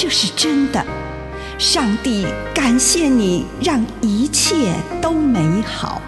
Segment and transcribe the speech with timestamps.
[0.00, 0.80] 这是真的。
[1.58, 6.00] 上帝感谢你，让一切都美好。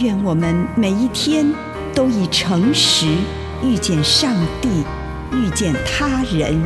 [0.00, 1.50] 愿我们每一天
[1.94, 3.06] 都以诚实
[3.62, 4.84] 遇见上帝，
[5.32, 6.62] 遇见他人，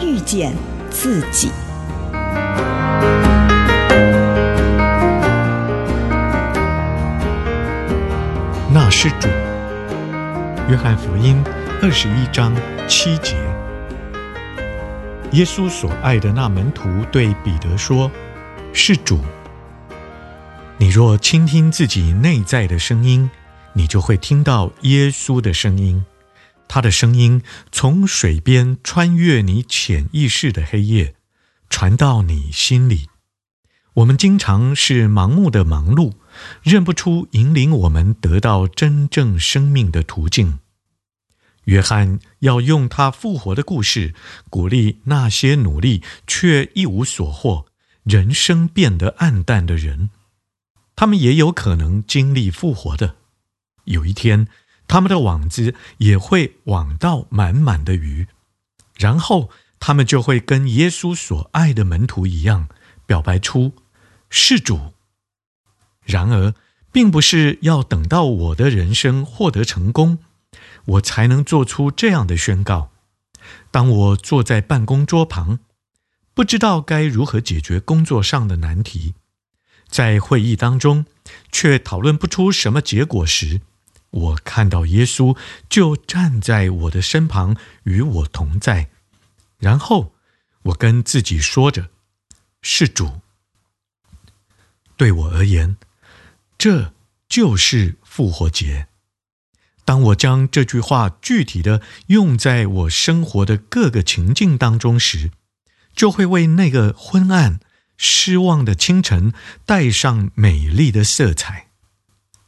[0.00, 0.54] 遇见
[0.88, 1.50] 自己。
[8.72, 9.26] 那是主。
[10.68, 11.42] 约翰福音
[11.82, 12.54] 二十一章
[12.86, 13.36] 七节，
[15.36, 18.10] 耶稣所爱的那门徒对彼得说
[18.72, 19.20] ：“是主。”
[20.80, 23.30] 你若倾听自己内在的声音，
[23.74, 26.06] 你就会听到耶稣的声音。
[26.66, 31.16] 他的声音从水边穿越你潜意识的黑夜，
[31.68, 33.10] 传到你心里。
[33.92, 36.14] 我们经常是盲目的忙碌。
[36.62, 40.60] 认不出引领我们得到真正生命的途径。
[41.66, 44.14] 约翰要用他复活的故事
[44.50, 47.66] 鼓励那些努力却一无所获、
[48.02, 50.10] 人生变得暗淡的人。
[50.96, 53.16] 他们也有可能经历复活的。
[53.84, 54.48] 有一天，
[54.88, 58.26] 他们的网子也会网到满满的鱼，
[58.96, 62.68] 然后他们就会跟耶稣所爱的门徒一样，
[63.04, 63.74] 表白出
[64.30, 64.94] ：“是主。”
[66.06, 66.54] 然而，
[66.92, 70.18] 并不是要等到我的人生获得成功，
[70.86, 72.90] 我才能做出这样的宣告。
[73.70, 75.60] 当我坐在办公桌旁，
[76.34, 79.14] 不知道该如何解决工作上的难题，
[79.88, 81.06] 在会议当中
[81.52, 83.60] 却讨论不出什么结果时，
[84.10, 85.36] 我看到耶稣
[85.68, 88.90] 就站在我的身旁，与我同在。
[89.58, 90.14] 然后，
[90.62, 91.90] 我跟自己说着
[92.62, 93.20] ：“是主。”
[94.96, 95.76] 对我而言。
[96.58, 96.94] 这
[97.28, 98.88] 就是复活节。
[99.86, 105.30] 当我将这句话具体的用在我生活的各个情境当中时，
[105.94, 107.60] 就会为那个昏暗、
[107.96, 109.32] 失望的清晨
[109.64, 111.68] 带上美丽的色彩。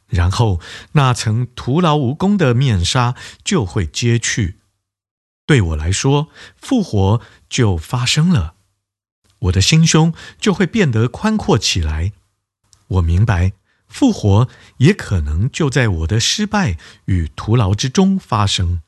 [0.07, 0.59] 然后，
[0.91, 4.57] 那层徒劳无功的面纱就会揭去。
[5.45, 6.27] 对我来说，
[6.57, 8.55] 复活就发生了，
[9.39, 12.11] 我的心胸就会变得宽阔起来。
[12.87, 13.53] 我明白。
[13.89, 18.81] 复活也可能就在我的失败与徒劳之中发生。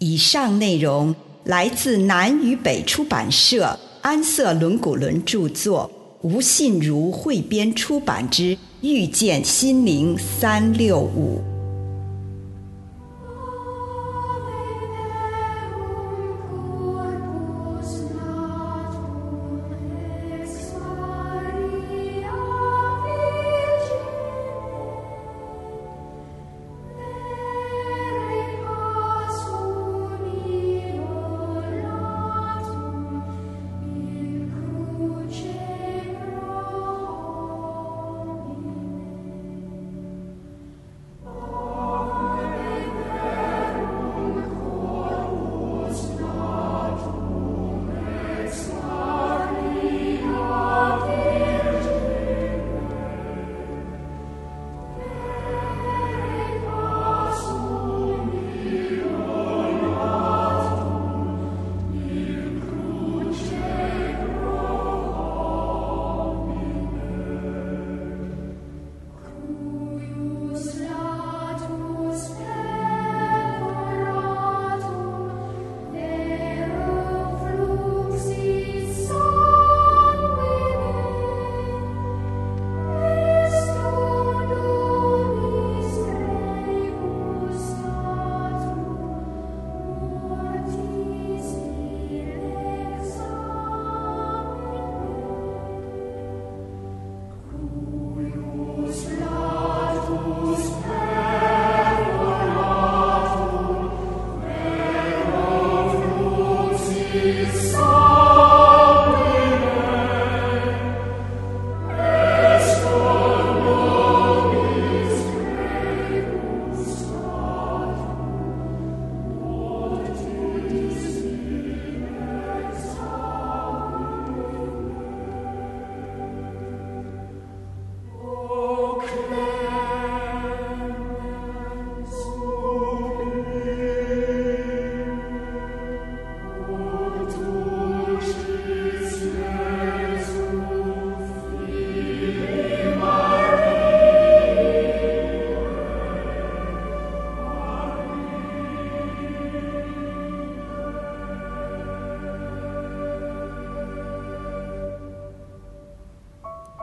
[0.00, 1.14] 以上内容
[1.44, 5.90] 来自南与北出版社安瑟伦古伦著作，
[6.22, 8.42] 吴信如汇编出版之
[8.80, 11.42] 《遇见心灵三六五》。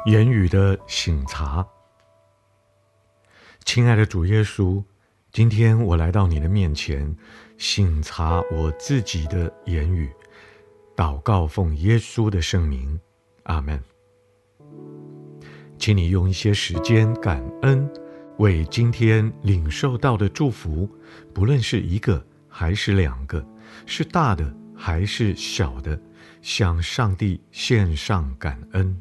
[0.05, 1.67] 言语的省察。
[3.63, 4.83] 亲爱的主耶稣，
[5.31, 7.17] 今天我来到你的面前，
[7.57, 10.11] 省察我自己的言语，
[10.95, 12.99] 祷告奉耶稣的圣名，
[13.45, 13.81] 阿门。
[15.79, 17.91] 请你用一些时间感恩，
[18.37, 20.87] 为今天领受到的祝福，
[21.33, 23.43] 不论是一个还是两个，
[23.87, 25.99] 是大的还是小的，
[26.43, 28.95] 向上帝献上感恩。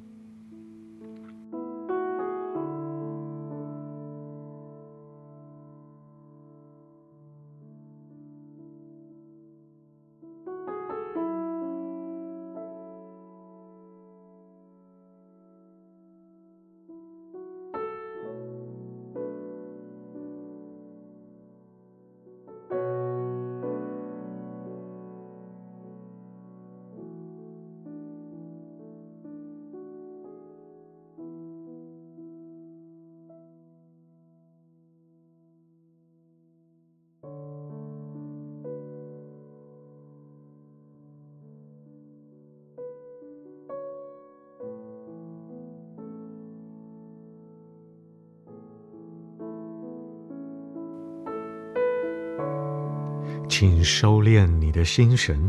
[53.57, 55.49] 请收敛你的心神，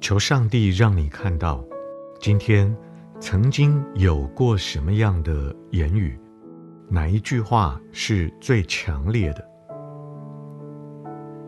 [0.00, 1.64] 求上帝让你看到，
[2.18, 2.76] 今天
[3.20, 6.18] 曾经有过什么样的言语，
[6.88, 9.48] 哪一句话是最强烈的？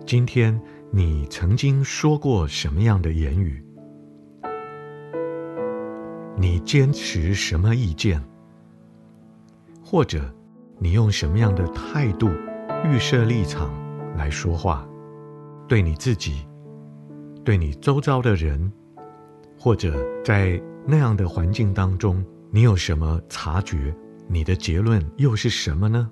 [0.06, 0.56] 今天
[0.92, 3.60] 你曾经说过什么样的言语？
[6.38, 8.22] 你坚持什么意见？
[9.84, 10.32] 或者
[10.78, 12.30] 你用什么样的态度
[12.84, 13.68] 预设立场？
[14.20, 14.86] 来说话，
[15.66, 16.46] 对你自己，
[17.42, 18.70] 对你周遭的人，
[19.58, 23.96] 或者在那样的环境当中，你有什么察觉？
[24.28, 26.10] 你的结论又是什么呢？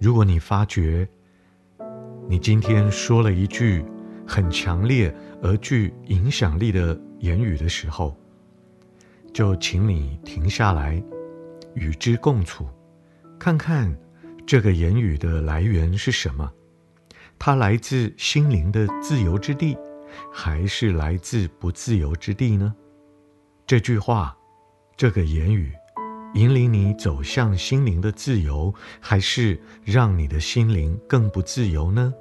[0.00, 1.06] 如果你发觉
[2.28, 3.84] 你今天说了一句
[4.26, 5.12] 很强烈
[5.42, 8.16] 而具影响力的言语的时候，
[9.32, 11.02] 就请你停下来，
[11.74, 12.66] 与之共处，
[13.38, 13.92] 看看
[14.46, 16.52] 这个言语的来源是什么？
[17.38, 19.76] 它来自心灵的自由之地，
[20.32, 22.74] 还是来自不自由之地呢？
[23.66, 24.36] 这句话，
[24.96, 25.72] 这个言语。
[26.34, 32.12] 引领你走向心灵的自由，还是让你的心灵更不自由呢？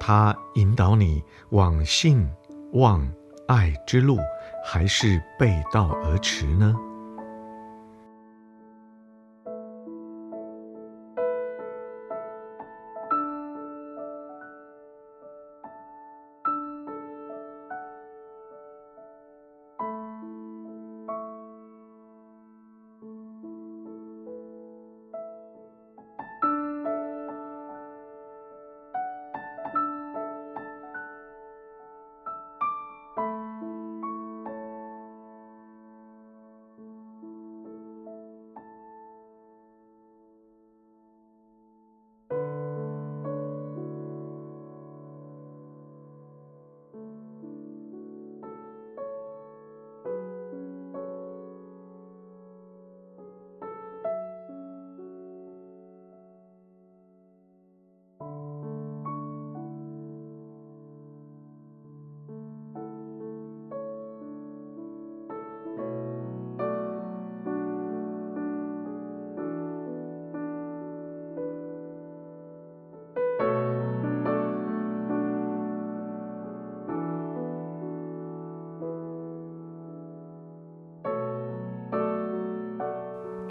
[0.00, 2.28] 它引导你往信、
[2.72, 3.06] 望、
[3.46, 4.18] 爱之路，
[4.64, 6.74] 还是背道而驰呢？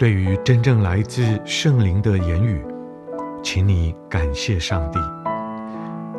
[0.02, 2.60] 对于真正来自圣灵的言语，
[3.40, 4.98] 请你感谢上帝。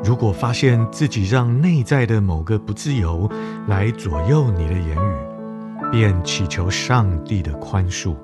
[0.01, 3.29] 如果发现自己让内在的某个不自由
[3.67, 8.15] 来左右你的言语，便祈求上帝的宽恕。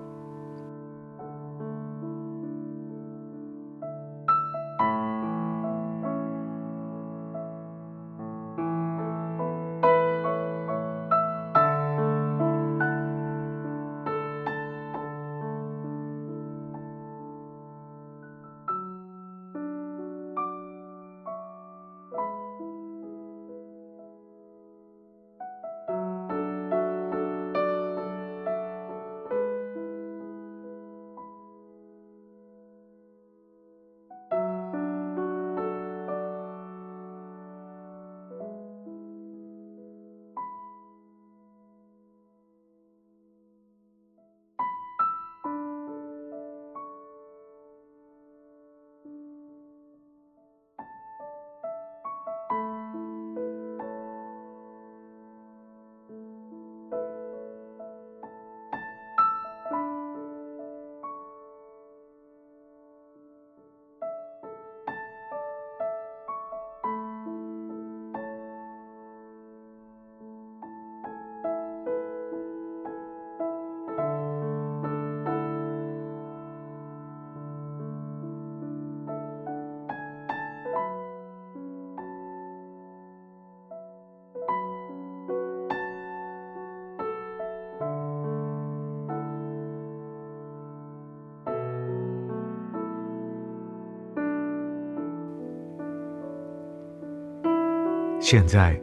[98.31, 98.79] 现在，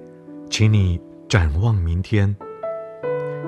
[0.51, 2.35] 请你展望明天。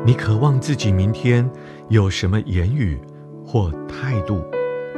[0.07, 1.51] 你渴望自己明天
[1.89, 3.01] 有什么言语
[3.45, 4.45] 或态度，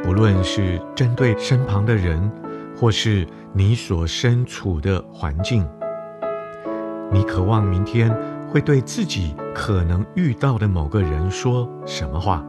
[0.02, 2.30] 不论是针对身旁的人，
[2.76, 5.66] 或是你所身处的环境。
[7.10, 8.14] 你渴望明天
[8.50, 12.44] 会对自己可能遇到的某个人说什么话？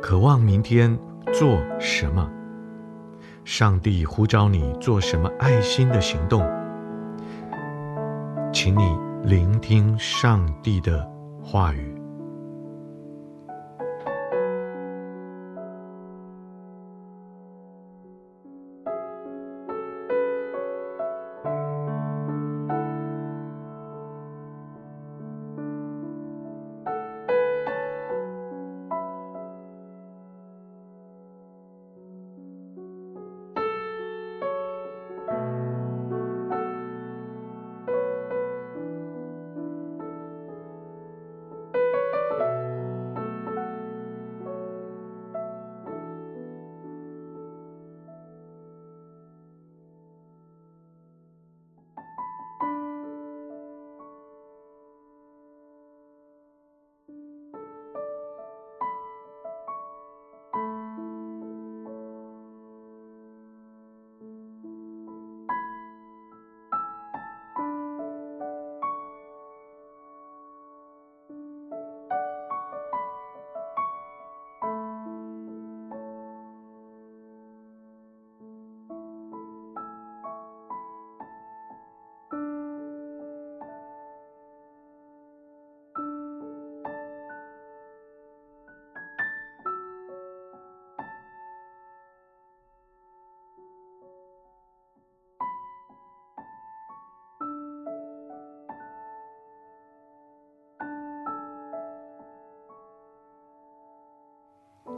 [0.00, 0.96] 渴望明天
[1.32, 2.30] 做什么？
[3.44, 6.48] 上帝呼召你做什么爱心的行动？
[8.52, 11.08] 请你聆听上帝的
[11.40, 11.99] 话语。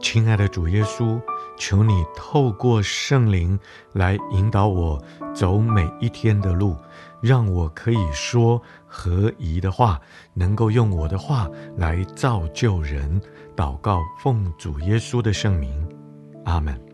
[0.03, 1.19] 亲爱的主耶稣，
[1.57, 3.57] 求你透过圣灵
[3.93, 5.01] 来引导我
[5.33, 6.75] 走每一天的路，
[7.21, 9.99] 让我可以说合宜的话，
[10.33, 13.19] 能够用我的话来造就人。
[13.55, 15.87] 祷告，奉主耶稣的圣名，
[16.43, 16.92] 阿门。